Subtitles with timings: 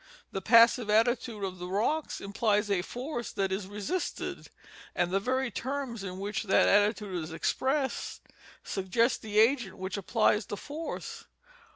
[0.31, 4.49] The passive attitude of the rocks implies a force, that is resisted,
[4.95, 8.23] and the very terms in which that attitude is expressed
[8.63, 11.25] suggest the agent which applies the force.